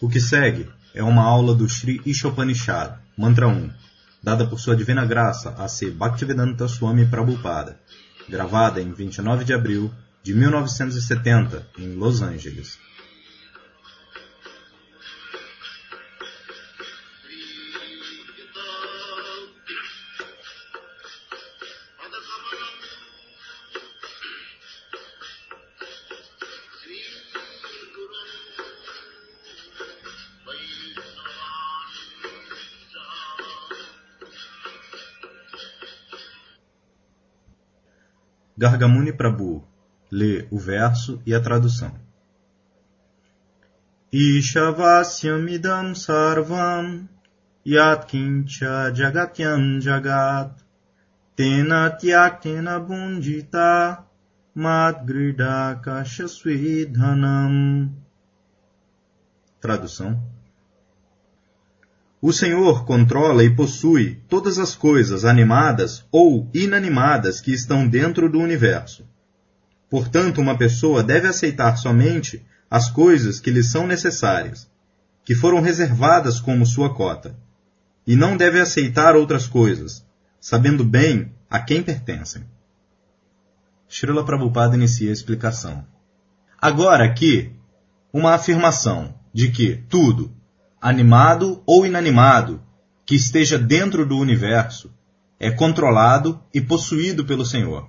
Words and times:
O 0.00 0.08
que 0.10 0.20
segue 0.20 0.68
é 0.94 1.02
uma 1.02 1.22
aula 1.22 1.54
do 1.54 1.66
Sri 1.66 2.02
Ishopanishad, 2.04 2.98
Mantra 3.16 3.48
1, 3.48 3.70
dada 4.22 4.46
por 4.46 4.60
sua 4.60 4.76
divina 4.76 5.06
graça 5.06 5.54
a 5.56 5.66
C. 5.68 5.90
Bhaktivedanta 5.90 6.68
Swami 6.68 7.06
Prabhupada, 7.06 7.80
gravada 8.28 8.82
em 8.82 8.92
29 8.92 9.44
de 9.44 9.54
abril 9.54 9.90
de 10.22 10.34
1970 10.34 11.66
em 11.78 11.94
Los 11.94 12.20
Angeles. 12.20 12.78
Gargamuni 38.58 39.12
Prabhu 39.12 39.62
lê 40.10 40.46
o 40.50 40.58
verso 40.58 41.20
e 41.26 41.34
a 41.34 41.40
tradução. 41.40 41.92
Ishavasyamidam 44.12 45.94
sarvam 45.94 47.08
yatkincha 47.66 48.94
jagatyam 48.94 49.80
jagat 49.80 50.52
tena 51.36 51.90
tyaktena 51.90 52.80
bundita 52.80 54.04
madgrida 54.54 55.80
kashasvidhanam. 55.84 57.92
Tradução 59.60 60.35
o 62.28 62.32
Senhor 62.32 62.84
controla 62.84 63.44
e 63.44 63.54
possui 63.54 64.20
todas 64.28 64.58
as 64.58 64.74
coisas 64.74 65.24
animadas 65.24 66.04
ou 66.10 66.50
inanimadas 66.52 67.40
que 67.40 67.52
estão 67.52 67.86
dentro 67.86 68.28
do 68.28 68.40
universo. 68.40 69.06
Portanto, 69.88 70.40
uma 70.40 70.58
pessoa 70.58 71.04
deve 71.04 71.28
aceitar 71.28 71.76
somente 71.76 72.44
as 72.68 72.90
coisas 72.90 73.38
que 73.38 73.48
lhe 73.48 73.62
são 73.62 73.86
necessárias, 73.86 74.68
que 75.24 75.36
foram 75.36 75.60
reservadas 75.60 76.40
como 76.40 76.66
sua 76.66 76.92
cota, 76.92 77.38
e 78.04 78.16
não 78.16 78.36
deve 78.36 78.58
aceitar 78.58 79.14
outras 79.14 79.46
coisas, 79.46 80.04
sabendo 80.40 80.82
bem 80.84 81.32
a 81.48 81.60
quem 81.60 81.80
pertencem. 81.80 82.42
Srila 83.88 84.24
Prabhupada 84.24 84.74
inicia 84.74 85.10
a 85.10 85.12
explicação. 85.12 85.86
Agora 86.60 87.04
aqui, 87.04 87.52
uma 88.12 88.34
afirmação 88.34 89.14
de 89.32 89.48
que 89.48 89.76
tudo, 89.88 90.34
animado 90.80 91.62
ou 91.66 91.86
inanimado, 91.86 92.62
que 93.04 93.14
esteja 93.14 93.58
dentro 93.58 94.06
do 94.06 94.18
universo, 94.18 94.92
é 95.38 95.50
controlado 95.50 96.42
e 96.52 96.60
possuído 96.60 97.24
pelo 97.24 97.44
Senhor. 97.44 97.88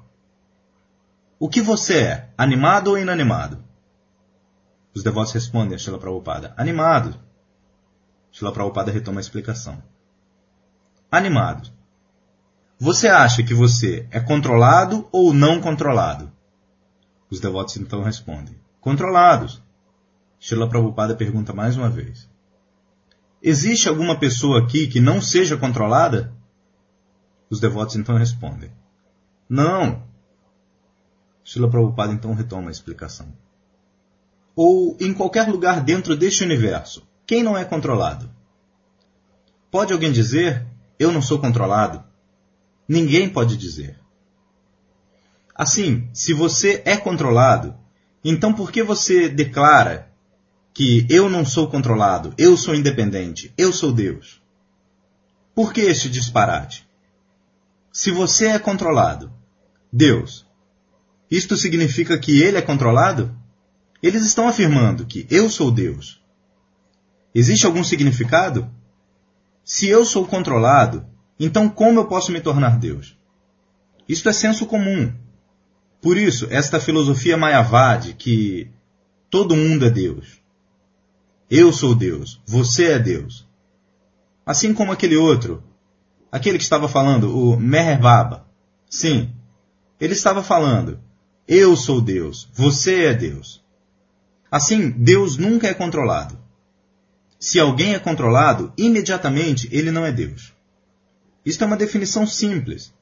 O 1.39 1.49
que 1.49 1.61
você 1.61 1.99
é, 1.99 2.29
animado 2.37 2.89
ou 2.89 2.97
inanimado? 2.97 3.63
Os 4.93 5.03
devotos 5.03 5.33
respondem 5.33 5.75
a 5.75 5.77
Shila 5.77 5.99
Prabhupada, 5.99 6.53
animado. 6.57 7.15
Shila 8.31 8.51
Prabhupada 8.51 8.91
retoma 8.91 9.19
a 9.19 9.21
explicação. 9.21 9.81
Animado. 11.11 11.69
Você 12.79 13.07
acha 13.07 13.43
que 13.43 13.53
você 13.53 14.07
é 14.11 14.19
controlado 14.19 15.07
ou 15.11 15.33
não 15.33 15.61
controlado? 15.61 16.31
Os 17.29 17.39
devotos 17.39 17.77
então 17.77 18.03
respondem, 18.03 18.55
controlados. 18.79 19.61
Shila 20.39 20.69
Prabhupada 20.69 21.15
pergunta 21.15 21.53
mais 21.53 21.77
uma 21.77 21.89
vez. 21.89 22.29
Existe 23.41 23.87
alguma 23.87 24.19
pessoa 24.19 24.59
aqui 24.59 24.87
que 24.87 24.99
não 24.99 25.21
seja 25.21 25.55
controlada? 25.55 26.33
Os 27.49 27.59
devotos 27.59 27.95
então 27.95 28.17
respondem: 28.17 28.71
Não. 29.47 30.03
Srila 31.43 31.69
Prabhupada 31.69 32.13
então 32.13 32.33
retoma 32.33 32.69
a 32.69 32.71
explicação. 32.71 33.31
Ou 34.55 34.97
em 34.99 35.13
qualquer 35.13 35.47
lugar 35.47 35.81
dentro 35.81 36.15
deste 36.15 36.43
universo, 36.43 37.07
quem 37.25 37.43
não 37.43 37.57
é 37.57 37.63
controlado? 37.63 38.29
Pode 39.69 39.93
alguém 39.93 40.11
dizer: 40.11 40.65
Eu 40.97 41.11
não 41.11 41.21
sou 41.21 41.39
controlado? 41.39 42.03
Ninguém 42.87 43.29
pode 43.29 43.55
dizer. 43.55 43.99
Assim, 45.53 46.09
se 46.13 46.33
você 46.33 46.81
é 46.85 46.97
controlado, 46.97 47.75
então 48.23 48.53
por 48.53 48.71
que 48.71 48.83
você 48.83 49.29
declara 49.29 50.11
que 50.77 51.07
eu 51.09 51.27
não 51.27 51.43
sou 51.43 51.67
controlado, 51.67 52.35
eu 52.37 52.55
sou 52.55 52.75
independente, 52.75 53.51
eu 53.57 53.73
sou 53.73 53.91
Deus. 53.91 54.39
Por 55.55 55.73
que 55.73 55.81
este 55.81 56.07
disparate? 56.07 56.87
Se 57.91 58.11
você 58.11 58.49
é 58.49 58.59
controlado, 58.59 59.33
Deus, 59.91 60.45
isto 61.31 61.57
significa 61.57 62.15
que 62.15 62.43
ele 62.43 62.59
é 62.59 62.61
controlado? 62.61 63.35
Eles 64.03 64.23
estão 64.23 64.47
afirmando 64.47 65.07
que 65.07 65.25
eu 65.31 65.49
sou 65.49 65.71
Deus. 65.71 66.21
Existe 67.33 67.65
algum 67.65 67.83
significado? 67.83 68.69
Se 69.65 69.87
eu 69.87 70.05
sou 70.05 70.27
controlado, 70.27 71.07
então 71.39 71.67
como 71.67 72.01
eu 72.01 72.05
posso 72.05 72.31
me 72.31 72.39
tornar 72.39 72.77
Deus? 72.77 73.17
Isto 74.07 74.29
é 74.29 74.31
senso 74.31 74.67
comum. 74.67 75.11
Por 75.99 76.17
isso, 76.17 76.45
esta 76.51 76.79
filosofia 76.79 77.35
Mayavadi, 77.35 78.13
que 78.13 78.69
todo 79.31 79.55
mundo 79.55 79.83
é 79.83 79.89
Deus, 79.89 80.45
eu 81.49 81.71
sou 81.71 81.95
Deus, 81.95 82.41
você 82.45 82.91
é 82.91 82.99
Deus. 82.99 83.47
Assim 84.45 84.73
como 84.73 84.91
aquele 84.91 85.15
outro, 85.15 85.63
aquele 86.31 86.57
que 86.57 86.63
estava 86.63 86.87
falando, 86.87 87.37
o 87.37 87.57
Meher 87.57 87.99
Sim, 88.89 89.33
ele 89.99 90.13
estava 90.13 90.43
falando, 90.43 90.99
eu 91.47 91.75
sou 91.75 92.01
Deus, 92.01 92.49
você 92.53 93.05
é 93.05 93.13
Deus. 93.13 93.63
Assim, 94.51 94.89
Deus 94.89 95.37
nunca 95.37 95.67
é 95.67 95.73
controlado. 95.73 96.37
Se 97.39 97.59
alguém 97.59 97.93
é 97.93 97.99
controlado, 97.99 98.73
imediatamente 98.77 99.69
ele 99.71 99.91
não 99.91 100.05
é 100.05 100.11
Deus. 100.11 100.53
Isto 101.45 101.63
é 101.63 101.67
uma 101.67 101.77
definição 101.77 102.27
simples, 102.27 102.93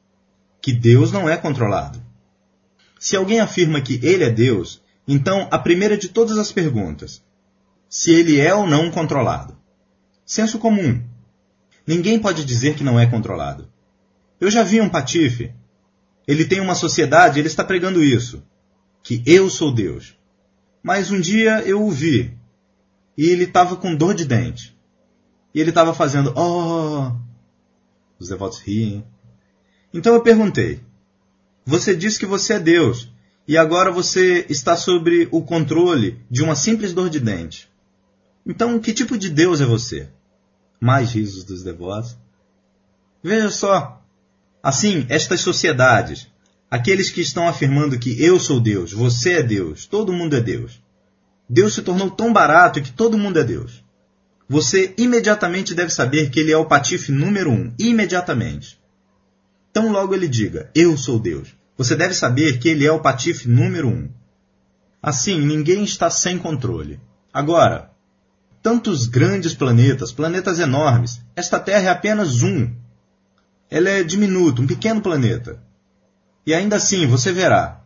que 0.62 0.72
Deus 0.72 1.12
não 1.12 1.28
é 1.28 1.38
controlado. 1.38 2.04
Se 3.00 3.16
alguém 3.16 3.40
afirma 3.40 3.82
que 3.82 4.00
ele 4.04 4.24
é 4.24 4.30
Deus, 4.30 4.82
então 5.08 5.48
a 5.50 5.58
primeira 5.58 5.98
de 5.98 6.10
todas 6.10 6.38
as 6.38 6.52
perguntas, 6.52 7.24
se 7.96 8.12
ele 8.12 8.42
é 8.42 8.54
ou 8.54 8.68
não 8.68 8.92
controlado. 8.92 9.58
Senso 10.26 10.60
comum. 10.60 11.02
Ninguém 11.88 12.20
pode 12.20 12.44
dizer 12.44 12.76
que 12.76 12.84
não 12.84 13.00
é 13.00 13.06
controlado. 13.06 13.72
Eu 14.38 14.52
já 14.52 14.64
vi 14.64 14.82
um 14.82 14.90
patife. 14.90 15.54
Ele 16.28 16.44
tem 16.44 16.60
uma 16.60 16.76
sociedade, 16.76 17.40
ele 17.40 17.48
está 17.48 17.64
pregando 17.64 18.04
isso. 18.04 18.44
Que 19.02 19.24
eu 19.26 19.50
sou 19.50 19.74
Deus. 19.74 20.14
Mas 20.84 21.10
um 21.10 21.22
dia 21.22 21.62
eu 21.62 21.82
o 21.82 21.90
vi. 21.90 22.38
E 23.18 23.28
ele 23.30 23.46
estava 23.46 23.78
com 23.78 23.96
dor 23.96 24.14
de 24.14 24.26
dente. 24.26 24.78
E 25.54 25.62
ele 25.62 25.70
estava 25.70 25.94
fazendo, 25.94 26.34
oh. 26.36 27.14
Os 28.20 28.28
devotos 28.28 28.60
riem. 28.60 29.06
Então 29.94 30.14
eu 30.14 30.22
perguntei: 30.22 30.82
Você 31.66 31.96
diz 31.96 32.18
que 32.18 32.26
você 32.26 32.56
é 32.56 32.60
Deus. 32.60 33.10
E 33.48 33.58
agora 33.58 33.90
você 33.90 34.46
está 34.50 34.76
sob 34.76 35.30
o 35.32 35.42
controle 35.42 36.20
de 36.30 36.44
uma 36.44 36.58
simples 36.58 36.94
dor 36.94 37.10
de 37.10 37.22
dente. 37.22 37.74
Então, 38.46 38.80
que 38.80 38.94
tipo 38.94 39.18
de 39.18 39.30
Deus 39.30 39.60
é 39.60 39.66
você? 39.66 40.08
Mais 40.80 41.12
risos 41.12 41.44
dos 41.44 41.64
devotos. 41.64 42.16
Veja 43.24 43.50
só. 43.50 44.02
Assim, 44.62 45.06
estas 45.10 45.42
sociedades, 45.42 46.28
aqueles 46.70 47.10
que 47.10 47.22
estão 47.22 47.48
afirmando 47.48 47.98
que 47.98 48.22
eu 48.24 48.40
sou 48.40 48.60
Deus, 48.60 48.92
você 48.92 49.34
é 49.34 49.44
Deus, 49.44 49.86
todo 49.86 50.14
mundo 50.14 50.36
é 50.36 50.42
Deus. 50.42 50.82
Deus 51.50 51.74
se 51.74 51.82
tornou 51.82 52.10
tão 52.10 52.34
barato 52.34 52.82
que 52.82 52.92
todo 52.92 53.18
mundo 53.18 53.40
é 53.40 53.44
Deus. 53.44 53.84
Você 54.48 54.94
imediatamente 54.98 55.74
deve 55.74 55.92
saber 55.92 56.30
que 56.30 56.40
ele 56.40 56.52
é 56.52 56.58
o 56.58 56.66
patife 56.66 57.12
número 57.12 57.50
um, 57.50 57.74
imediatamente. 57.80 58.80
Tão 59.74 59.92
logo 59.92 60.14
ele 60.14 60.28
diga, 60.28 60.70
eu 60.74 60.96
sou 60.98 61.20
Deus, 61.20 61.56
você 61.78 61.96
deve 61.96 62.14
saber 62.14 62.60
que 62.60 62.70
ele 62.70 62.86
é 62.86 62.92
o 62.92 63.02
patife 63.02 63.48
número 63.48 63.88
um. 63.88 64.10
Assim, 65.02 65.40
ninguém 65.40 65.84
está 65.84 66.10
sem 66.10 66.38
controle. 66.38 67.00
Agora, 67.34 67.92
tantos 68.66 69.06
grandes 69.06 69.54
planetas, 69.54 70.12
planetas 70.12 70.58
enormes. 70.58 71.22
Esta 71.36 71.60
Terra 71.60 71.84
é 71.84 71.90
apenas 71.90 72.42
um. 72.42 72.74
Ela 73.70 73.90
é 73.90 74.04
diminuta, 74.04 74.60
um 74.60 74.66
pequeno 74.66 75.02
planeta. 75.02 75.62
E 76.44 76.52
ainda 76.52 76.78
assim, 76.78 77.06
você 77.06 77.32
verá. 77.32 77.82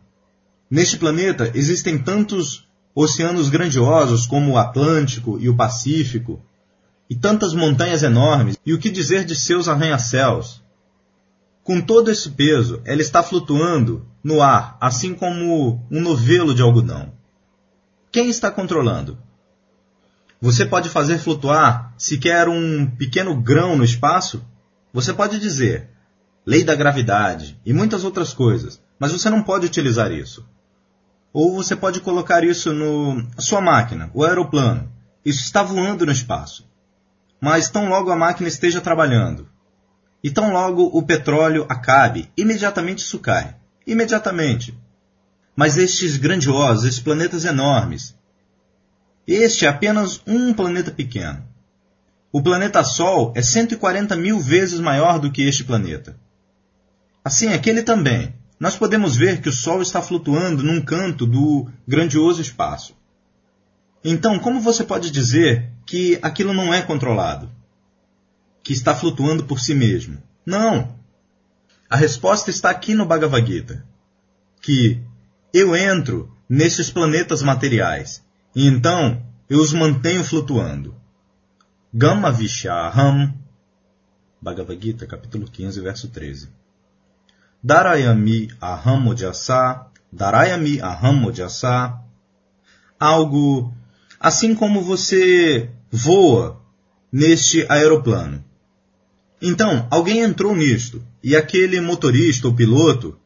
Neste 0.71 0.97
planeta 0.97 1.51
existem 1.53 1.97
tantos 1.97 2.65
oceanos 2.95 3.49
grandiosos 3.49 4.25
como 4.25 4.53
o 4.53 4.57
Atlântico 4.57 5.37
e 5.37 5.49
o 5.49 5.55
Pacífico, 5.57 6.41
e 7.09 7.15
tantas 7.15 7.53
montanhas 7.53 8.01
enormes, 8.01 8.57
e 8.65 8.73
o 8.73 8.79
que 8.79 8.89
dizer 8.89 9.25
de 9.25 9.35
seus 9.35 9.67
arranha-céus? 9.67 10.63
Com 11.61 11.81
todo 11.81 12.09
esse 12.09 12.29
peso, 12.29 12.81
ela 12.85 13.01
está 13.01 13.21
flutuando 13.21 14.05
no 14.23 14.41
ar, 14.41 14.77
assim 14.79 15.13
como 15.13 15.85
um 15.91 15.99
novelo 15.99 16.55
de 16.55 16.61
algodão. 16.61 17.11
Quem 18.13 18.29
está 18.29 18.49
controlando? 18.49 19.17
Você 20.41 20.65
pode 20.65 20.87
fazer 20.89 21.17
flutuar 21.17 21.93
sequer 21.97 22.47
um 22.47 22.87
pequeno 22.87 23.35
grão 23.35 23.75
no 23.75 23.83
espaço? 23.83 24.45
Você 24.93 25.13
pode 25.13 25.39
dizer 25.39 25.89
lei 26.45 26.63
da 26.63 26.75
gravidade 26.75 27.59
e 27.65 27.73
muitas 27.73 28.03
outras 28.03 28.33
coisas, 28.33 28.81
mas 28.97 29.11
você 29.11 29.29
não 29.29 29.43
pode 29.43 29.65
utilizar 29.65 30.11
isso. 30.11 30.47
Ou 31.33 31.53
você 31.53 31.75
pode 31.75 31.99
colocar 31.99 32.43
isso 32.43 32.73
no 32.73 33.23
sua 33.37 33.61
máquina, 33.61 34.09
o 34.13 34.23
aeroplano. 34.23 34.91
Isso 35.23 35.41
está 35.41 35.61
voando 35.61 36.05
no 36.05 36.11
espaço. 36.11 36.67
Mas 37.39 37.69
tão 37.69 37.89
logo 37.89 38.09
a 38.09 38.15
máquina 38.15 38.47
esteja 38.47 38.81
trabalhando, 38.81 39.47
e 40.23 40.29
tão 40.29 40.51
logo 40.51 40.83
o 40.93 41.03
petróleo 41.03 41.65
acabe, 41.69 42.31
imediatamente 42.35 42.99
isso 42.99 43.19
cai. 43.19 43.55
Imediatamente. 43.85 44.77
Mas 45.55 45.77
estes 45.77 46.17
grandiosos, 46.17 46.85
estes 46.85 47.03
planetas 47.03 47.45
enormes, 47.45 48.15
este 49.35 49.65
é 49.65 49.69
apenas 49.69 50.21
um 50.25 50.53
planeta 50.53 50.89
pequeno. 50.89 51.47
O 52.31 52.41
planeta 52.41 52.83
Sol 52.83 53.33
é 53.35 53.41
140 53.41 54.15
mil 54.15 54.39
vezes 54.39 54.79
maior 54.79 55.19
do 55.19 55.31
que 55.31 55.43
este 55.43 55.63
planeta. 55.63 56.19
Assim, 57.23 57.53
aquele 57.53 57.83
também. 57.83 58.33
Nós 58.59 58.75
podemos 58.75 59.15
ver 59.15 59.41
que 59.41 59.49
o 59.49 59.53
Sol 59.53 59.81
está 59.81 60.01
flutuando 60.01 60.63
num 60.63 60.81
canto 60.81 61.25
do 61.25 61.67
grandioso 61.87 62.41
espaço. 62.41 62.95
Então, 64.03 64.39
como 64.39 64.61
você 64.61 64.83
pode 64.83 65.11
dizer 65.11 65.69
que 65.85 66.17
aquilo 66.21 66.53
não 66.53 66.73
é 66.73 66.81
controlado? 66.81 67.51
Que 68.63 68.73
está 68.73 68.95
flutuando 68.95 69.43
por 69.43 69.59
si 69.59 69.75
mesmo? 69.75 70.17
Não! 70.45 70.95
A 71.89 71.95
resposta 71.95 72.49
está 72.49 72.69
aqui 72.69 72.93
no 72.93 73.05
Bhagavad 73.05 73.45
Gita. 73.45 73.85
Que 74.61 75.01
eu 75.53 75.75
entro 75.75 76.35
nesses 76.47 76.89
planetas 76.89 77.41
materiais 77.41 78.23
e 78.55 78.67
então 78.67 79.21
eu 79.49 79.59
os 79.59 79.73
mantenho 79.73 80.23
flutuando. 80.23 80.95
Gamma 81.93 82.31
Vishaham, 82.31 83.33
Bhagavad 84.41 84.79
Gita, 84.81 85.05
capítulo 85.05 85.45
15, 85.45 85.81
verso 85.81 86.07
13. 86.07 86.49
Darayami 87.61 88.49
Aham 88.61 88.99
Mojasa, 89.01 89.87
Darayami 90.11 90.79
Aham 90.79 91.13
Mojasa, 91.13 91.99
algo 92.99 93.73
assim 94.19 94.53
como 94.55 94.81
você 94.81 95.69
voa 95.91 96.61
neste 97.11 97.65
aeroplano. 97.67 98.43
Então, 99.41 99.87
alguém 99.89 100.19
entrou 100.19 100.55
nisto, 100.55 101.03
e 101.23 101.35
aquele 101.35 101.79
motorista 101.81 102.47
ou 102.47 102.53
piloto, 102.53 103.17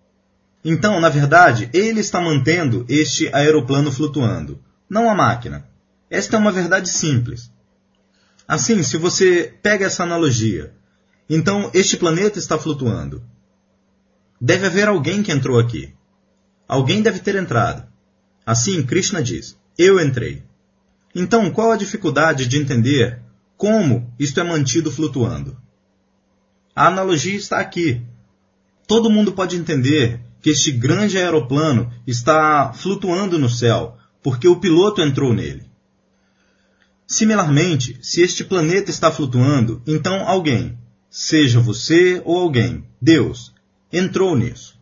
então, 0.64 1.00
na 1.02 1.10
verdade, 1.10 1.70
ele 1.74 2.00
está 2.00 2.22
mantendo 2.22 2.86
este 2.88 3.28
aeroplano 3.34 3.92
flutuando, 3.92 4.60
não 4.94 5.10
a 5.10 5.16
máquina. 5.16 5.68
Esta 6.08 6.36
é 6.36 6.40
uma 6.40 6.52
verdade 6.52 6.88
simples. 6.88 7.52
Assim, 8.48 8.84
se 8.84 8.96
você 8.96 9.52
pega 9.64 9.88
essa 9.88 10.04
analogia, 10.04 10.72
então 11.28 11.72
este 11.74 11.98
planeta 11.98 12.38
está 12.38 12.60
flutuando. 12.60 13.24
Deve 14.40 14.68
haver 14.68 14.88
alguém 14.88 15.24
que 15.24 15.32
entrou 15.32 15.60
aqui. 15.60 15.92
Alguém 16.68 17.02
deve 17.02 17.20
ter 17.20 17.36
entrado. 17.36 17.88
Assim, 18.46 18.84
Krishna 18.84 19.24
diz: 19.24 19.58
Eu 19.76 20.00
entrei. 20.00 20.44
Então, 21.16 21.50
qual 21.50 21.72
a 21.72 21.78
dificuldade 21.78 22.46
de 22.46 22.58
entender 22.58 23.20
como 23.58 24.14
isto 24.20 24.40
é 24.40 24.44
mantido 24.44 24.92
flutuando? 24.92 25.58
A 26.76 26.88
analogia 26.88 27.36
está 27.36 27.60
aqui. 27.60 28.00
Todo 28.88 29.10
mundo 29.10 29.32
pode 29.32 29.56
entender 29.56 30.20
que 30.40 30.52
este 30.52 30.72
grande 30.72 31.18
aeroplano 31.18 31.92
está 32.06 32.74
flutuando 32.74 33.40
no 33.40 33.50
céu 33.50 33.98
porque 34.24 34.48
o 34.48 34.60
piloto 34.60 35.02
entrou 35.02 35.34
nele. 35.34 35.70
Similarmente, 37.06 38.00
se 38.02 38.22
este 38.22 38.44
planeta 38.44 38.90
está 38.90 39.12
flutuando, 39.12 39.82
então 39.86 40.28
alguém, 40.28 40.78
seja 41.10 41.60
você 41.60 42.22
ou 42.26 42.40
alguém, 42.40 42.88
Deus, 43.00 43.54
entrou 43.92 44.36
nisso. 44.36 44.80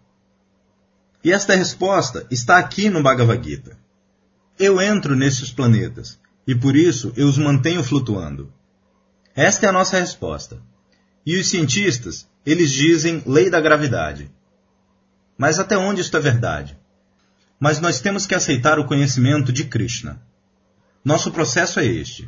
E 1.24 1.32
esta 1.32 1.56
resposta 1.56 2.26
está 2.32 2.58
aqui 2.58 2.90
no 2.90 3.04
Bhagavad 3.04 3.44
Gita. 3.44 3.78
Eu 4.58 4.80
entro 4.80 5.16
nesses 5.16 5.52
planetas 5.52 6.20
e 6.48 6.56
por 6.56 6.76
isso 6.76 7.12
eu 7.16 7.28
os 7.28 7.38
mantenho 7.38 7.84
flutuando. 7.84 8.54
Esta 9.36 9.66
é 9.66 9.70
a 9.70 9.74
nossa 9.74 10.00
resposta. 10.00 10.62
E 11.26 11.38
os 11.38 11.48
cientistas, 11.48 12.28
eles 12.46 12.72
dizem 12.72 13.24
lei 13.26 13.50
da 13.50 13.60
gravidade. 13.60 14.32
Mas 15.38 15.60
até 15.60 15.78
onde 15.78 16.02
isto 16.02 16.16
é 16.18 16.20
verdade? 16.20 16.78
Mas 17.62 17.80
nós 17.80 18.02
temos 18.02 18.26
que 18.26 18.34
aceitar 18.34 18.80
o 18.80 18.86
conhecimento 18.86 19.54
de 19.54 19.66
Krishna. 19.66 20.20
Nosso 21.06 21.32
processo 21.32 21.80
é 21.80 21.86
este. 21.86 22.28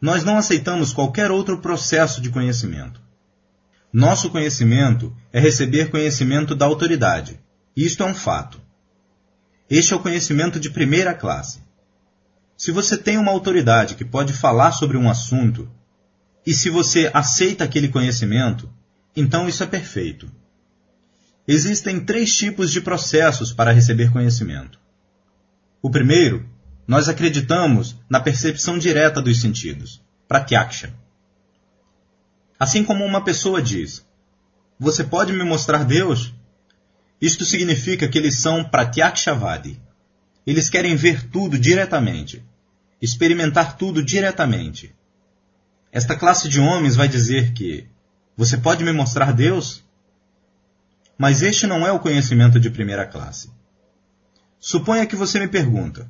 Nós 0.00 0.24
não 0.24 0.36
aceitamos 0.36 0.92
qualquer 0.92 1.30
outro 1.30 1.58
processo 1.58 2.20
de 2.20 2.28
conhecimento. 2.28 3.00
Nosso 3.92 4.30
conhecimento 4.30 5.16
é 5.32 5.38
receber 5.38 5.90
conhecimento 5.90 6.56
da 6.56 6.66
autoridade. 6.66 7.38
Isto 7.76 8.02
é 8.02 8.06
um 8.06 8.14
fato. 8.16 8.60
Este 9.70 9.92
é 9.92 9.96
o 9.96 10.00
conhecimento 10.00 10.58
de 10.58 10.70
primeira 10.70 11.14
classe. 11.14 11.62
Se 12.56 12.72
você 12.72 12.96
tem 12.96 13.18
uma 13.18 13.30
autoridade 13.30 13.94
que 13.94 14.04
pode 14.04 14.32
falar 14.32 14.72
sobre 14.72 14.96
um 14.96 15.08
assunto, 15.08 15.70
e 16.44 16.52
se 16.52 16.68
você 16.68 17.08
aceita 17.14 17.62
aquele 17.62 17.86
conhecimento, 17.86 18.68
então 19.14 19.48
isso 19.48 19.62
é 19.62 19.66
perfeito. 19.68 20.28
Existem 21.46 21.98
três 21.98 22.36
tipos 22.36 22.70
de 22.70 22.80
processos 22.80 23.52
para 23.52 23.72
receber 23.72 24.12
conhecimento. 24.12 24.78
O 25.80 25.90
primeiro, 25.90 26.48
nós 26.86 27.08
acreditamos 27.08 27.96
na 28.08 28.20
percepção 28.20 28.78
direta 28.78 29.20
dos 29.20 29.40
sentidos, 29.40 30.00
pratyaksha. 30.28 30.94
Assim 32.58 32.84
como 32.84 33.04
uma 33.04 33.24
pessoa 33.24 33.60
diz: 33.60 34.06
Você 34.78 35.02
pode 35.02 35.32
me 35.32 35.42
mostrar 35.42 35.84
Deus? 35.84 36.32
Isto 37.20 37.44
significa 37.44 38.06
que 38.06 38.18
eles 38.18 38.38
são 38.38 38.62
pratyakshavadi. 38.64 39.80
Eles 40.46 40.68
querem 40.68 40.94
ver 40.96 41.28
tudo 41.28 41.58
diretamente, 41.58 42.44
experimentar 43.00 43.76
tudo 43.76 44.02
diretamente. 44.02 44.94
Esta 45.90 46.16
classe 46.16 46.48
de 46.48 46.60
homens 46.60 46.96
vai 46.96 47.08
dizer 47.08 47.52
que 47.52 47.86
você 48.36 48.56
pode 48.56 48.82
me 48.82 48.92
mostrar 48.92 49.32
Deus? 49.32 49.84
Mas 51.18 51.42
este 51.42 51.66
não 51.66 51.86
é 51.86 51.92
o 51.92 52.00
conhecimento 52.00 52.58
de 52.58 52.70
primeira 52.70 53.06
classe. 53.06 53.50
Suponha 54.58 55.06
que 55.06 55.16
você 55.16 55.38
me 55.38 55.48
pergunta: 55.48 56.08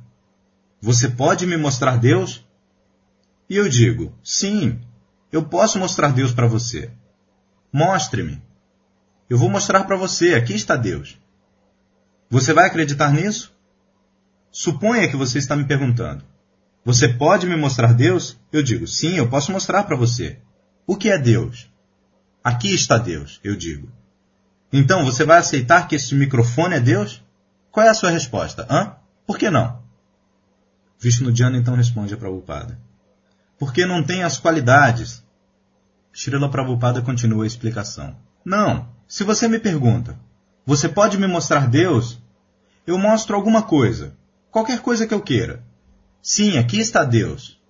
Você 0.81 1.09
pode 1.09 1.45
me 1.45 1.57
mostrar 1.57 1.97
Deus? 1.97 2.45
E 3.49 3.55
eu 3.55 3.67
digo: 3.67 4.13
Sim, 4.23 4.79
eu 5.31 5.43
posso 5.43 5.79
mostrar 5.79 6.11
Deus 6.11 6.31
para 6.31 6.47
você. 6.47 6.91
Mostre-me. 7.71 8.41
Eu 9.29 9.37
vou 9.37 9.49
mostrar 9.49 9.83
para 9.85 9.95
você, 9.95 10.35
aqui 10.35 10.53
está 10.53 10.75
Deus. 10.75 11.17
Você 12.29 12.53
vai 12.53 12.67
acreditar 12.67 13.11
nisso? 13.11 13.51
Suponha 14.51 15.09
que 15.09 15.15
você 15.15 15.39
está 15.39 15.55
me 15.55 15.65
perguntando: 15.65 16.23
Você 16.85 17.07
pode 17.07 17.47
me 17.47 17.55
mostrar 17.55 17.93
Deus? 17.93 18.39
Eu 18.51 18.61
digo: 18.61 18.85
Sim, 18.85 19.15
eu 19.15 19.27
posso 19.27 19.51
mostrar 19.51 19.83
para 19.83 19.97
você. 19.97 20.39
O 20.85 20.95
que 20.95 21.09
é 21.09 21.17
Deus? 21.17 21.67
Aqui 22.43 22.73
está 22.73 22.97
Deus, 22.97 23.39
eu 23.43 23.55
digo. 23.55 23.89
Então, 24.75 25.05
você 25.05 25.23
vai 25.23 25.37
aceitar 25.37 25.87
que 25.87 25.95
esse 25.95 26.15
microfone 26.15 26.73
é 26.73 26.79
Deus? 26.79 27.23
Qual 27.71 27.85
é 27.85 27.89
a 27.89 27.93
sua 27.93 28.09
resposta? 28.09 28.65
Hã? 28.67 28.95
Por 29.23 29.37
que 29.37 29.51
não? 29.51 29.83
Vishnudjana 30.99 31.57
então 31.57 31.75
responde 31.75 32.15
a 32.15 32.17
Prabhupada. 32.17 32.79
Porque 33.59 33.85
não 33.85 34.03
tem 34.03 34.23
as 34.23 34.39
qualidades. 34.39 35.23
Srila 36.11 36.49
Prabhupada 36.49 37.03
continua 37.03 37.43
a 37.43 37.47
explicação. 37.47 38.15
Não. 38.43 38.89
Se 39.07 39.23
você 39.23 39.47
me 39.47 39.59
pergunta, 39.59 40.17
você 40.65 40.89
pode 40.89 41.19
me 41.19 41.27
mostrar 41.27 41.67
Deus? 41.67 42.19
Eu 42.87 42.97
mostro 42.97 43.35
alguma 43.35 43.61
coisa. 43.61 44.17
Qualquer 44.49 44.81
coisa 44.81 45.05
que 45.05 45.13
eu 45.13 45.21
queira. 45.21 45.63
Sim, 46.19 46.57
aqui 46.57 46.79
está 46.79 47.03
Deus. 47.03 47.61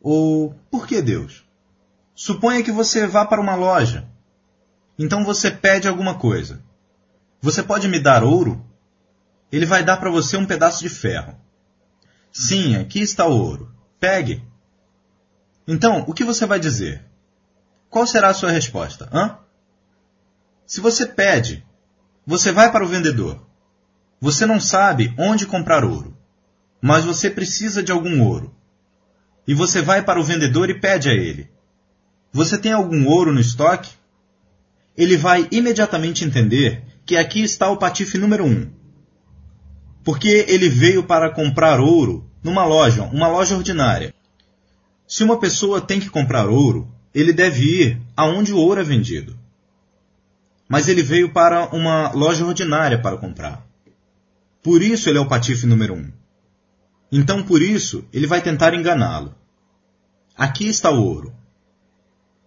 Ou 0.00 0.54
por 0.70 0.86
que 0.86 1.02
Deus? 1.02 1.44
Suponha 2.14 2.62
que 2.62 2.70
você 2.70 3.04
vá 3.04 3.24
para 3.24 3.40
uma 3.40 3.56
loja 3.56 4.11
então 5.02 5.24
você 5.24 5.50
pede 5.50 5.88
alguma 5.88 6.14
coisa. 6.14 6.62
Você 7.40 7.60
pode 7.60 7.88
me 7.88 7.98
dar 7.98 8.22
ouro? 8.22 8.64
Ele 9.50 9.66
vai 9.66 9.82
dar 9.82 9.96
para 9.96 10.08
você 10.08 10.36
um 10.36 10.46
pedaço 10.46 10.80
de 10.80 10.88
ferro. 10.88 11.36
Sim, 12.30 12.76
aqui 12.76 13.00
está 13.00 13.26
o 13.26 13.36
ouro. 13.36 13.74
Pegue. 13.98 14.44
Então, 15.66 16.04
o 16.06 16.14
que 16.14 16.22
você 16.22 16.46
vai 16.46 16.60
dizer? 16.60 17.04
Qual 17.90 18.06
será 18.06 18.28
a 18.28 18.34
sua 18.34 18.52
resposta? 18.52 19.08
Hã? 19.12 19.38
Se 20.64 20.80
você 20.80 21.04
pede, 21.04 21.66
você 22.24 22.52
vai 22.52 22.70
para 22.70 22.84
o 22.84 22.88
vendedor. 22.88 23.44
Você 24.20 24.46
não 24.46 24.60
sabe 24.60 25.12
onde 25.18 25.46
comprar 25.46 25.84
ouro, 25.84 26.16
mas 26.80 27.04
você 27.04 27.28
precisa 27.28 27.82
de 27.82 27.90
algum 27.90 28.22
ouro. 28.22 28.54
E 29.48 29.52
você 29.52 29.82
vai 29.82 30.00
para 30.00 30.20
o 30.20 30.24
vendedor 30.24 30.70
e 30.70 30.78
pede 30.80 31.08
a 31.08 31.12
ele: 31.12 31.50
Você 32.32 32.56
tem 32.56 32.72
algum 32.72 33.04
ouro 33.08 33.32
no 33.32 33.40
estoque? 33.40 33.90
Ele 34.96 35.16
vai 35.16 35.48
imediatamente 35.50 36.24
entender 36.24 36.84
que 37.04 37.16
aqui 37.16 37.42
está 37.42 37.70
o 37.70 37.76
patife 37.76 38.18
número 38.18 38.44
um. 38.44 38.70
Porque 40.04 40.46
ele 40.48 40.68
veio 40.68 41.04
para 41.04 41.30
comprar 41.30 41.80
ouro 41.80 42.28
numa 42.42 42.64
loja, 42.64 43.04
uma 43.04 43.28
loja 43.28 43.56
ordinária. 43.56 44.14
Se 45.06 45.22
uma 45.22 45.38
pessoa 45.38 45.80
tem 45.80 46.00
que 46.00 46.10
comprar 46.10 46.48
ouro, 46.48 46.88
ele 47.14 47.32
deve 47.32 47.62
ir 47.64 48.00
aonde 48.16 48.52
o 48.52 48.58
ouro 48.58 48.80
é 48.80 48.84
vendido. 48.84 49.38
Mas 50.68 50.88
ele 50.88 51.02
veio 51.02 51.32
para 51.32 51.66
uma 51.74 52.12
loja 52.12 52.44
ordinária 52.44 52.98
para 52.98 53.16
comprar. 53.16 53.66
Por 54.62 54.82
isso 54.82 55.08
ele 55.08 55.18
é 55.18 55.20
o 55.20 55.28
patife 55.28 55.66
número 55.66 55.94
um. 55.94 56.10
Então, 57.10 57.42
por 57.42 57.60
isso, 57.60 58.06
ele 58.10 58.26
vai 58.26 58.40
tentar 58.40 58.72
enganá-lo. 58.72 59.34
Aqui 60.34 60.66
está 60.66 60.90
o 60.90 61.04
ouro. 61.04 61.34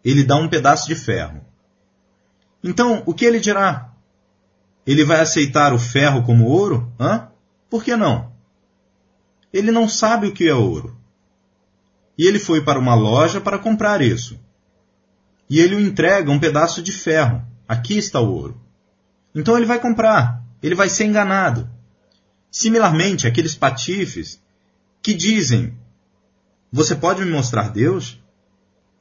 Ele 0.03 0.23
dá 0.23 0.37
um 0.37 0.47
pedaço 0.47 0.87
de 0.87 0.95
ferro. 0.95 1.45
Então, 2.65 3.03
o 3.05 3.13
que 3.13 3.23
ele 3.23 3.39
dirá? 3.39 3.93
Ele 4.87 5.05
vai 5.05 5.19
aceitar 5.19 5.71
o 5.71 5.77
ferro 5.77 6.23
como 6.23 6.45
ouro? 6.45 6.91
Hã? 6.99 7.27
Por 7.69 7.83
que 7.83 7.95
não? 7.95 8.33
Ele 9.53 9.71
não 9.71 9.87
sabe 9.87 10.25
o 10.25 10.33
que 10.33 10.49
é 10.49 10.53
ouro. 10.55 10.99
E 12.17 12.25
ele 12.25 12.39
foi 12.39 12.63
para 12.63 12.79
uma 12.79 12.95
loja 12.95 13.39
para 13.39 13.59
comprar 13.59 14.01
isso. 14.01 14.39
E 15.47 15.59
ele 15.59 15.75
o 15.75 15.79
entrega 15.79 16.31
um 16.31 16.39
pedaço 16.39 16.81
de 16.81 16.91
ferro. 16.91 17.39
Aqui 17.67 17.99
está 17.99 18.19
o 18.19 18.33
ouro. 18.33 18.59
Então 19.35 19.55
ele 19.55 19.67
vai 19.67 19.79
comprar. 19.79 20.43
Ele 20.63 20.73
vai 20.73 20.89
ser 20.89 21.05
enganado. 21.05 21.69
Similarmente, 22.49 23.27
aqueles 23.27 23.53
patifes 23.53 24.41
que 25.03 25.13
dizem: 25.13 25.77
Você 26.71 26.95
pode 26.95 27.23
me 27.23 27.29
mostrar 27.29 27.69
Deus? 27.69 28.19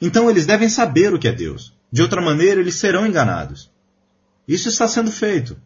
Então 0.02 0.28
eles 0.28 0.44
devem 0.44 0.68
saber 0.68 1.14
o 1.14 1.18
que 1.18 1.28
é 1.28 1.33
Deus. 1.33 1.74
De 1.94 2.02
outra 2.02 2.20
maneira, 2.20 2.60
eles 2.60 2.74
serão 2.74 3.06
enganados. 3.06 3.70
Isso 4.48 4.68
está 4.68 4.88
sendo 4.88 5.12
feito. 5.12 5.56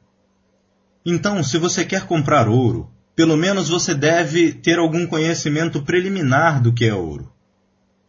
Então, 1.03 1.43
se 1.43 1.57
você 1.57 1.87
quer 1.87 2.07
comprar 2.07 2.51
ouro, 2.51 2.93
pelo 3.17 3.35
menos 3.35 3.71
você 3.71 3.95
deve 3.95 4.53
ter 4.53 4.79
algum 4.79 5.07
conhecimento 5.07 5.81
preliminar 5.81 6.61
do 6.61 6.71
que 6.71 6.85
é 6.85 6.93
ouro. 6.93 7.33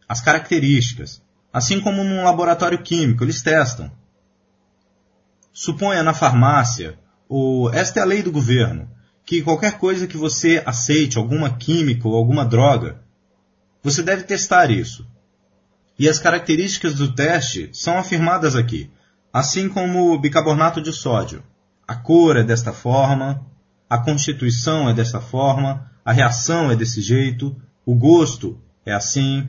As 0.06 0.20
características. 0.20 1.22
Assim 1.50 1.80
como 1.80 2.04
num 2.04 2.22
laboratório 2.22 2.82
químico, 2.82 3.24
eles 3.24 3.40
testam. 3.40 3.90
Suponha 5.50 6.02
na 6.02 6.12
farmácia, 6.12 6.98
ou 7.26 7.72
esta 7.72 8.00
é 8.00 8.02
a 8.02 8.06
lei 8.06 8.22
do 8.22 8.30
governo, 8.30 8.86
que 9.24 9.40
qualquer 9.40 9.78
coisa 9.78 10.06
que 10.06 10.18
você 10.18 10.62
aceite, 10.66 11.16
alguma 11.16 11.56
química 11.56 12.06
ou 12.06 12.14
alguma 12.14 12.44
droga, 12.44 13.00
você 13.82 14.02
deve 14.02 14.24
testar 14.24 14.70
isso. 14.70 15.08
E 16.00 16.08
as 16.08 16.18
características 16.18 16.94
do 16.94 17.14
teste 17.14 17.68
são 17.74 17.98
afirmadas 17.98 18.56
aqui, 18.56 18.90
assim 19.30 19.68
como 19.68 20.14
o 20.14 20.18
bicarbonato 20.18 20.80
de 20.80 20.94
sódio. 20.94 21.42
A 21.86 21.94
cor 21.94 22.38
é 22.38 22.42
desta 22.42 22.72
forma, 22.72 23.46
a 23.86 23.98
constituição 23.98 24.88
é 24.88 24.94
desta 24.94 25.20
forma, 25.20 25.92
a 26.02 26.10
reação 26.10 26.70
é 26.70 26.74
desse 26.74 27.02
jeito, 27.02 27.54
o 27.84 27.94
gosto 27.94 28.58
é 28.86 28.94
assim. 28.94 29.46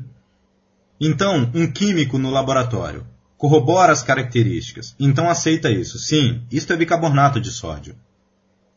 Então, 0.99 1.49
um 1.55 1.71
químico 1.71 2.17
no 2.17 2.29
laboratório 2.29 3.07
corrobora 3.37 3.93
as 3.93 4.03
características, 4.03 4.93
então 4.99 5.29
aceita 5.29 5.71
isso. 5.71 5.97
Sim, 5.99 6.43
isto 6.51 6.73
é 6.73 6.75
bicarbonato 6.75 7.39
de 7.39 7.49
sódio. 7.49 7.95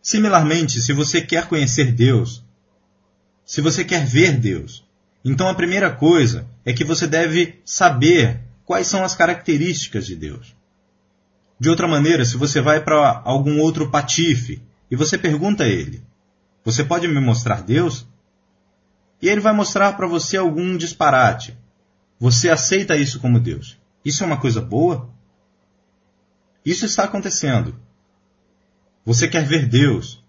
Similarmente, 0.00 0.80
se 0.80 0.92
você 0.92 1.20
quer 1.20 1.48
conhecer 1.48 1.90
Deus, 1.90 2.44
se 3.44 3.60
você 3.60 3.84
quer 3.84 4.06
ver 4.06 4.38
Deus, 4.38 4.83
então 5.24 5.48
a 5.48 5.54
primeira 5.54 5.90
coisa 5.90 6.46
é 6.64 6.72
que 6.72 6.84
você 6.84 7.06
deve 7.06 7.60
saber 7.64 8.40
quais 8.64 8.86
são 8.86 9.02
as 9.02 9.14
características 9.14 10.06
de 10.06 10.14
Deus. 10.14 10.54
De 11.58 11.70
outra 11.70 11.88
maneira, 11.88 12.24
se 12.24 12.36
você 12.36 12.60
vai 12.60 12.82
para 12.82 13.22
algum 13.24 13.60
outro 13.60 13.90
patife 13.90 14.62
e 14.90 14.96
você 14.96 15.16
pergunta 15.16 15.64
a 15.64 15.68
ele: 15.68 16.04
Você 16.62 16.84
pode 16.84 17.08
me 17.08 17.20
mostrar 17.20 17.62
Deus? 17.62 18.06
E 19.22 19.28
ele 19.28 19.40
vai 19.40 19.54
mostrar 19.54 19.94
para 19.94 20.06
você 20.06 20.36
algum 20.36 20.76
disparate. 20.76 21.56
Você 22.20 22.50
aceita 22.50 22.96
isso 22.96 23.20
como 23.20 23.40
Deus. 23.40 23.78
Isso 24.04 24.22
é 24.22 24.26
uma 24.26 24.36
coisa 24.36 24.60
boa? 24.60 25.08
Isso 26.64 26.84
está 26.84 27.04
acontecendo. 27.04 27.74
Você 29.04 29.26
quer 29.28 29.46
ver 29.46 29.66
Deus? 29.66 30.22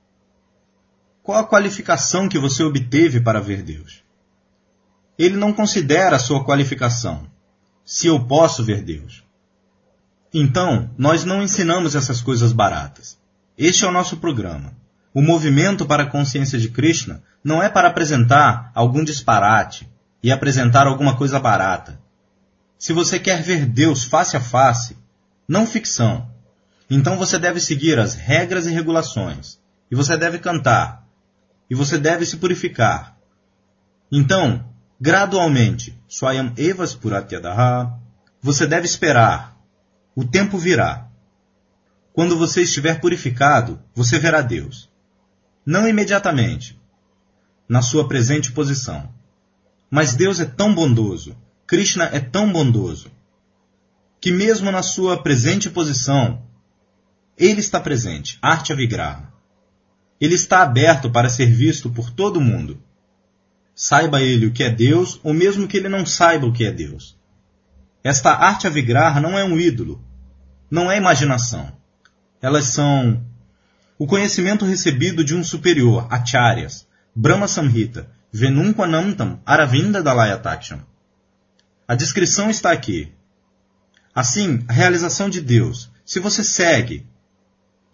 Qual 1.21 1.37
a 1.37 1.43
qualificação 1.43 2.29
que 2.29 2.37
você 2.37 2.63
obteve 2.63 3.19
para 3.19 3.41
ver 3.41 3.63
Deus? 3.63 4.04
Ele 5.17 5.37
não 5.37 5.53
considera 5.53 6.15
a 6.15 6.19
sua 6.19 6.43
qualificação. 6.43 7.27
Se 7.85 8.07
eu 8.07 8.25
posso 8.25 8.63
ver 8.63 8.83
Deus. 8.83 9.23
Então, 10.33 10.89
nós 10.97 11.23
não 11.23 11.41
ensinamos 11.41 11.95
essas 11.95 12.21
coisas 12.21 12.51
baratas. 12.51 13.17
Este 13.57 13.85
é 13.85 13.87
o 13.87 13.91
nosso 13.91 14.17
programa. 14.17 14.73
O 15.13 15.21
movimento 15.21 15.85
para 15.85 16.03
a 16.03 16.09
consciência 16.09 16.59
de 16.59 16.69
Krishna 16.69 17.23
não 17.41 17.63
é 17.63 17.69
para 17.69 17.87
apresentar 17.87 18.71
algum 18.75 19.03
disparate 19.03 19.87
e 20.21 20.31
apresentar 20.31 20.87
alguma 20.87 21.15
coisa 21.15 21.39
barata. 21.39 21.97
Se 22.77 22.91
você 22.91 23.17
quer 23.17 23.41
ver 23.41 23.65
Deus 23.65 24.03
face 24.03 24.35
a 24.35 24.41
face, 24.41 24.97
não 25.47 25.65
ficção, 25.65 26.29
então 26.89 27.17
você 27.17 27.39
deve 27.39 27.59
seguir 27.59 27.97
as 27.97 28.13
regras 28.13 28.65
e 28.65 28.71
regulações. 28.71 29.57
E 29.89 29.95
você 29.95 30.17
deve 30.17 30.39
cantar. 30.39 31.07
E 31.69 31.75
você 31.75 31.97
deve 31.97 32.25
se 32.25 32.37
purificar. 32.37 33.15
Então, 34.11 34.65
gradualmente, 34.99 35.97
Swayam 36.07 36.53
Evas 36.57 36.93
Puratyadaha, 36.93 37.99
você 38.41 38.65
deve 38.65 38.85
esperar. 38.85 39.57
O 40.15 40.23
tempo 40.23 40.57
virá. 40.57 41.07
Quando 42.13 42.37
você 42.37 42.61
estiver 42.61 43.01
purificado, 43.01 43.81
você 43.93 44.17
verá 44.17 44.41
Deus. 44.41 44.89
Não 45.65 45.87
imediatamente, 45.87 46.79
na 47.67 47.81
sua 47.81 48.07
presente 48.07 48.51
posição. 48.51 49.09
Mas 49.89 50.13
Deus 50.13 50.39
é 50.39 50.45
tão 50.45 50.73
bondoso, 50.73 51.35
Krishna 51.67 52.05
é 52.05 52.19
tão 52.19 52.51
bondoso, 52.51 53.11
que 54.21 54.31
mesmo 54.31 54.71
na 54.71 54.83
sua 54.83 55.21
presente 55.21 55.69
posição, 55.69 56.43
ele 57.37 57.59
está 57.59 57.79
presente, 57.79 58.37
arte 58.41 58.73
Vigraha. 58.73 59.33
Ele 60.21 60.35
está 60.35 60.61
aberto 60.61 61.09
para 61.09 61.27
ser 61.27 61.47
visto 61.47 61.89
por 61.89 62.09
todo 62.09 62.39
mundo. 62.39 62.81
Saiba 63.75 64.21
ele 64.21 64.45
o 64.45 64.51
que 64.53 64.63
é 64.63 64.69
Deus, 64.69 65.19
ou 65.21 65.33
mesmo 65.33 65.67
que 65.67 65.75
ele 65.75 65.89
não 65.89 66.05
saiba 66.05 66.47
o 66.47 66.53
que 66.53 66.63
é 66.63 66.71
Deus. 66.71 67.17
Esta 68.01 68.31
arte 68.31 68.69
Vigraha 68.69 69.19
não 69.19 69.37
é 69.37 69.43
um 69.43 69.59
ídolo, 69.59 70.01
não 70.71 70.89
é 70.89 70.97
imaginação. 70.97 71.73
Elas 72.41 72.67
são 72.67 73.21
o 73.97 74.07
conhecimento 74.07 74.63
recebido 74.63 75.23
de 75.23 75.35
um 75.35 75.43
superior, 75.43 76.07
acharyas, 76.09 76.87
Brahma 77.13 77.47
Samhita, 77.47 78.09
Venunquanantam 78.31 79.41
Aravinda 79.45 80.01
Dalayataksham. 80.01 80.81
A 81.87 81.95
descrição 81.95 82.49
está 82.49 82.71
aqui. 82.71 83.11
Assim, 84.13 84.63
a 84.67 84.73
realização 84.73 85.29
de 85.29 85.41
Deus, 85.41 85.91
se 86.05 86.19
você 86.19 86.43
segue 86.43 87.05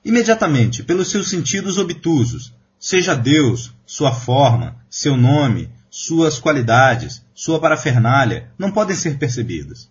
imediatamente 0.03 0.83
pelos 0.83 1.09
seus 1.09 1.29
sentidos 1.29 1.77
obtusos, 1.77 2.53
seja 2.81 3.13
Deus, 3.13 3.71
sua 3.85 4.11
forma, 4.11 4.75
seu 4.89 5.15
nome, 5.15 5.69
suas 5.87 6.39
qualidades, 6.39 7.23
sua 7.31 7.59
parafernália, 7.59 8.51
não 8.57 8.71
podem 8.71 8.95
ser 8.95 9.19
percebidas. 9.19 9.87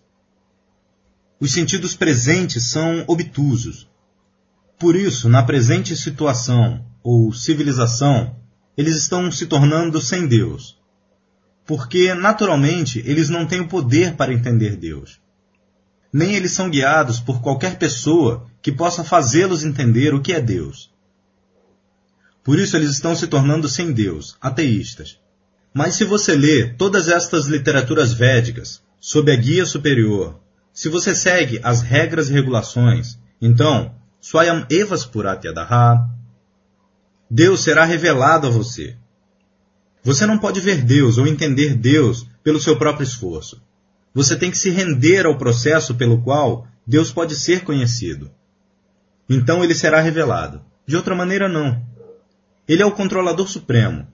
Os 1.39 1.53
sentidos 1.53 1.95
presentes 1.95 2.65
são 2.65 3.05
obtusos. 3.07 3.89
Por 4.77 4.95
isso, 4.95 5.29
na 5.29 5.41
presente 5.41 5.95
situação 5.95 6.85
ou 7.01 7.31
civilização, 7.31 8.35
eles 8.77 8.97
estão 8.97 9.31
se 9.31 9.45
tornando 9.45 10.01
sem 10.01 10.27
Deus. 10.27 10.77
Porque, 11.65 12.13
naturalmente, 12.13 13.01
eles 13.05 13.29
não 13.29 13.45
têm 13.45 13.61
o 13.61 13.67
poder 13.67 14.15
para 14.15 14.33
entender 14.33 14.75
Deus. 14.75 15.21
Nem 16.11 16.35
eles 16.35 16.51
são 16.51 16.69
guiados 16.69 17.21
por 17.21 17.41
qualquer 17.41 17.77
pessoa 17.77 18.47
que 18.61 18.71
possa 18.71 19.03
fazê-los 19.03 19.63
entender 19.63 20.13
o 20.13 20.21
que 20.21 20.33
é 20.33 20.41
Deus. 20.41 20.90
Por 22.43 22.59
isso 22.59 22.75
eles 22.75 22.91
estão 22.91 23.15
se 23.15 23.27
tornando 23.27 23.69
sem 23.69 23.91
Deus, 23.91 24.35
ateístas. 24.41 25.19
Mas 25.73 25.95
se 25.95 26.03
você 26.03 26.35
lê 26.35 26.73
todas 26.73 27.07
estas 27.07 27.47
literaturas 27.47 28.13
védicas 28.13 28.81
sob 28.99 29.31
a 29.31 29.35
guia 29.35 29.65
superior, 29.65 30.39
se 30.73 30.89
você 30.89 31.13
segue 31.13 31.59
as 31.63 31.81
regras 31.81 32.29
e 32.29 32.33
regulações, 32.33 33.17
então, 33.41 33.93
Swayam 34.19 34.65
Evas 34.69 35.05
Puratyadaha, 35.05 36.09
Deus 37.29 37.61
será 37.61 37.85
revelado 37.85 38.47
a 38.47 38.49
você. 38.49 38.95
Você 40.03 40.25
não 40.25 40.37
pode 40.37 40.59
ver 40.59 40.83
Deus 40.83 41.17
ou 41.17 41.27
entender 41.27 41.75
Deus 41.75 42.27
pelo 42.43 42.59
seu 42.59 42.77
próprio 42.77 43.03
esforço. 43.03 43.61
Você 44.13 44.35
tem 44.35 44.51
que 44.51 44.57
se 44.57 44.69
render 44.69 45.25
ao 45.25 45.37
processo 45.37 45.95
pelo 45.95 46.21
qual 46.21 46.67
Deus 46.85 47.11
pode 47.11 47.35
ser 47.35 47.63
conhecido. 47.63 48.29
Então 49.29 49.63
ele 49.63 49.73
será 49.73 50.01
revelado. 50.01 50.61
De 50.85 50.95
outra 50.97 51.15
maneira, 51.15 51.47
não. 51.47 51.81
Ele 52.71 52.81
é 52.81 52.85
o 52.85 52.93
controlador 52.93 53.49
supremo. 53.49 54.07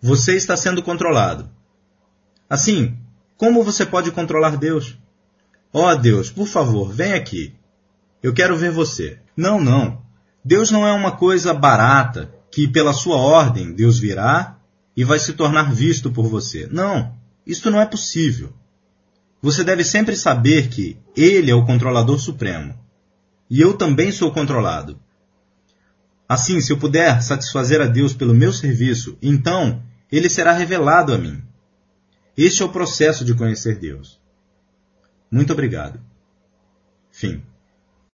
Você 0.00 0.34
está 0.36 0.56
sendo 0.56 0.82
controlado. 0.82 1.50
Assim, 2.48 2.96
como 3.36 3.62
você 3.62 3.84
pode 3.84 4.10
controlar 4.10 4.56
Deus? 4.56 4.96
Ó 5.70 5.90
oh, 5.90 5.94
Deus, 5.94 6.30
por 6.30 6.46
favor, 6.46 6.90
vem 6.90 7.12
aqui. 7.12 7.54
Eu 8.22 8.32
quero 8.32 8.56
ver 8.56 8.70
você. 8.70 9.18
Não, 9.36 9.60
não. 9.60 10.00
Deus 10.42 10.70
não 10.70 10.88
é 10.88 10.92
uma 10.94 11.12
coisa 11.12 11.52
barata 11.52 12.34
que, 12.50 12.66
pela 12.66 12.94
sua 12.94 13.18
ordem, 13.18 13.74
Deus 13.74 13.98
virá 13.98 14.56
e 14.96 15.04
vai 15.04 15.18
se 15.18 15.34
tornar 15.34 15.70
visto 15.70 16.10
por 16.10 16.26
você. 16.26 16.66
Não, 16.72 17.14
isto 17.46 17.70
não 17.70 17.82
é 17.82 17.84
possível. 17.84 18.50
Você 19.42 19.62
deve 19.62 19.84
sempre 19.84 20.16
saber 20.16 20.70
que 20.70 20.96
Ele 21.14 21.50
é 21.50 21.54
o 21.54 21.66
controlador 21.66 22.18
supremo. 22.18 22.74
E 23.50 23.60
eu 23.60 23.74
também 23.74 24.10
sou 24.10 24.32
controlado. 24.32 24.98
Assim, 26.28 26.60
se 26.60 26.72
eu 26.72 26.78
puder 26.78 27.22
satisfazer 27.22 27.80
a 27.80 27.86
Deus 27.86 28.14
pelo 28.14 28.34
meu 28.34 28.52
serviço, 28.52 29.18
então 29.20 29.82
ele 30.10 30.28
será 30.28 30.52
revelado 30.52 31.12
a 31.12 31.18
mim. 31.18 31.42
Este 32.36 32.62
é 32.62 32.64
o 32.64 32.70
processo 32.70 33.24
de 33.24 33.34
conhecer 33.34 33.78
Deus. 33.78 34.20
Muito 35.30 35.52
obrigado. 35.52 36.00
Fim. 37.10 37.42